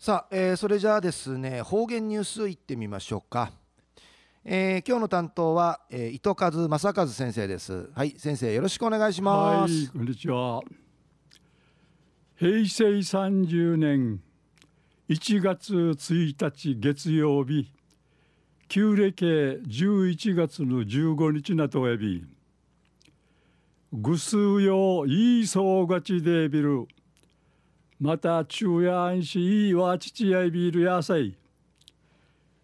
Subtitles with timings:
[0.00, 3.52] さあ、えー、それじゃあですね方言ニュースいってみましょうか、
[4.46, 7.90] えー、今日の担当は、えー、糸数正和先生です。
[7.94, 9.72] はい先生よろしくお願いします。
[9.74, 10.62] はいこんにちは。
[12.36, 14.22] 平成30年
[15.10, 17.70] 1月1日月曜日
[18.68, 22.24] 旧暦11月の15日なとえび。
[23.92, 26.86] ぐすうよいいそうがちでびる
[28.00, 31.36] また昼夜安しいいわちちやいびるやさい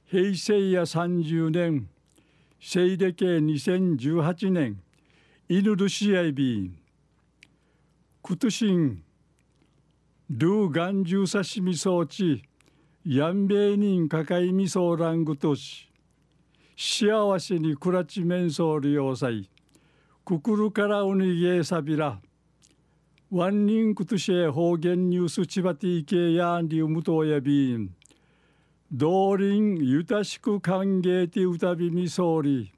[0.07, 1.91] 平成や30年
[2.59, 4.81] 西暦2018年
[5.47, 6.73] 犬るしやいび
[8.23, 9.03] くとしん
[10.31, 12.43] ルーガンジュ刺身装置
[13.05, 15.91] やんべいにんかかいみそうらんぐとし
[16.79, 19.51] 幸せにくらちめんそうりようさい
[20.25, 22.19] くくるからうにげさびら。
[23.37, 27.95] ワンニンクトシェ方言ニュースチバティケヤンリウムトやびん
[28.91, 32.73] 道林ゆたしく歓迎ティウタビミソーリ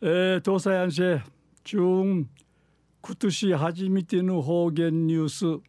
[0.00, 1.22] えー、東西安市
[1.62, 1.78] 中
[3.02, 5.62] 今年初めての方言ニュース。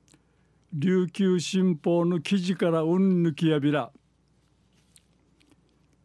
[0.72, 3.92] 琉球新報の記事からうんぬきやびら。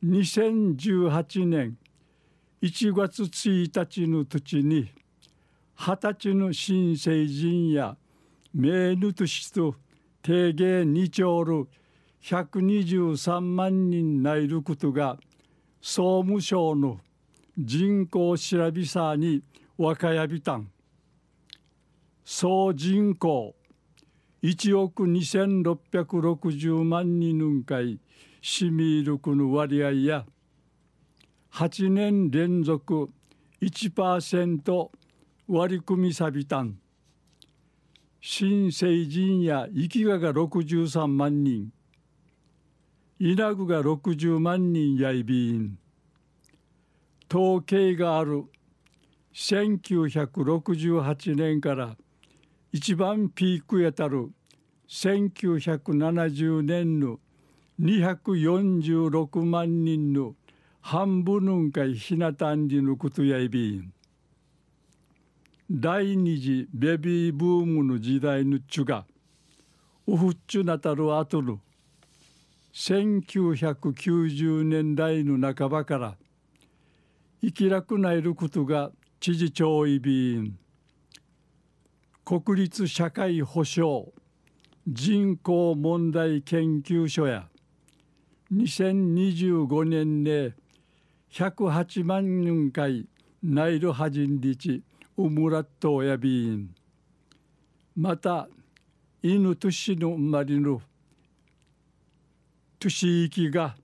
[0.05, 1.79] 2018年
[2.62, 4.91] 1月1日の土地に
[5.77, 7.97] 二十歳の新成人や
[8.55, 9.75] 名ヌトシと
[10.22, 11.69] 定芸二丁る
[12.22, 15.19] 123万人ないることが
[15.80, 17.00] 総務省の
[17.58, 19.42] 人口調べさに
[19.77, 20.70] 若やびたん。
[22.25, 23.55] 総人口
[24.42, 27.98] 1億2660万人ぬんかい
[28.41, 30.25] 市民力の割合や
[31.52, 33.11] 8年連続
[33.61, 34.91] 1%
[35.47, 36.78] 割り組みさびたん。
[38.23, 41.70] 新成人や生きがが63万人。
[43.19, 45.77] 稲具が60万人やいびん。
[47.31, 48.45] 統計がある。
[49.35, 51.98] 1968年から
[52.73, 54.30] 一番ピークやたる
[54.89, 57.19] 1970年の
[57.80, 60.36] 246万人の
[60.80, 63.94] 半分のんかいひなたんりのことやいびん。
[65.70, 69.07] 第二次ベビーブームの時代のちゅが
[70.07, 71.58] ウフッチュなたるあとの
[72.75, 76.17] 1990年代の半ばから
[77.41, 80.58] 生きらくないることが知事長いびん
[82.27, 84.13] 国立社会保障
[84.86, 87.48] 人口問題研究所や
[88.52, 90.52] 2025年で
[91.33, 93.07] 108万人回
[93.42, 94.83] ナイルハジンリチ
[95.17, 96.75] ウムラットやびん
[97.97, 98.48] また
[99.23, 100.80] 犬としの生まれの
[102.79, 103.77] トシイキが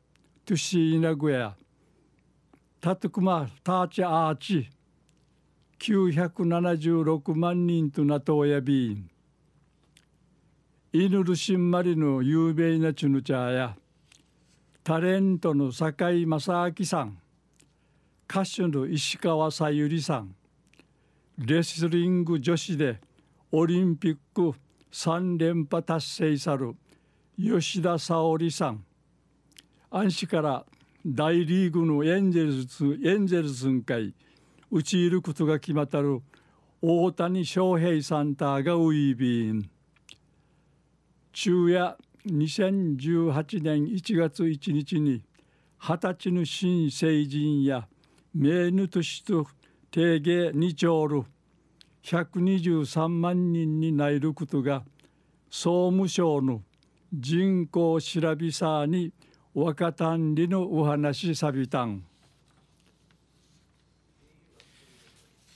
[0.44, 1.54] トシイナグや
[2.80, 4.68] タトクマターチアーチ
[5.78, 9.10] 976万人となとやびん
[10.92, 13.76] イヌルシンマリの有名なチュヌチャーや
[14.82, 17.18] タレントの坂井正明さん。
[18.28, 20.34] 歌手の石川さゆりさん。
[21.42, 23.00] レスリング女子で
[23.50, 24.52] オリンピック
[24.92, 26.76] 3連覇達成さる
[27.38, 28.84] 吉田沙保里さん。
[29.90, 30.66] 安市から
[31.06, 34.14] 大リーグのエンゼルスエンゼルスんかい
[34.70, 36.20] うちいることが決まったる
[36.82, 39.70] 大谷翔平さんたがウイビーン。
[41.32, 41.96] 昼夜
[42.26, 45.22] 2018年1月1日に
[45.78, 47.88] 二十歳の新成人や
[48.34, 49.46] 名ヌとしと
[49.90, 51.24] 定芸2丁る
[52.04, 54.84] 123万人になることが
[55.50, 56.62] 総務省の
[57.12, 59.12] 人口調べさに
[59.52, 62.04] 若たんりのお話さびたん。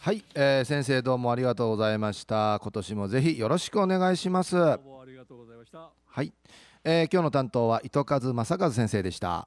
[0.00, 2.58] はい、えー、先生どうもありがとうございました。
[2.60, 4.56] 今年もぜひよろしくお願いします。
[4.56, 5.92] どうもありがとうございました。
[6.06, 6.32] はい、
[6.82, 9.46] えー、今日の担当は糸数正和先生でした